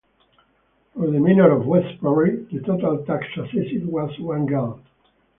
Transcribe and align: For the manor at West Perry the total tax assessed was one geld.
For 0.95 1.11
the 1.11 1.19
manor 1.19 1.55
at 1.59 1.63
West 1.67 2.01
Perry 2.01 2.45
the 2.51 2.59
total 2.61 3.05
tax 3.05 3.23
assessed 3.37 3.85
was 3.85 4.17
one 4.19 4.47
geld. 4.47 4.81